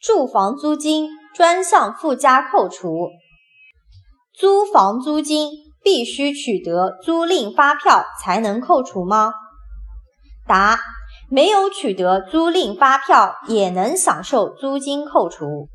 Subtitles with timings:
[0.00, 3.10] 住房租金专项附加扣除。
[4.32, 5.50] 租房租金
[5.82, 9.34] 必须取得租赁发票才能扣除吗？
[10.48, 10.80] 答
[11.28, 15.68] 没有取得租赁发票也能享受租金扣除。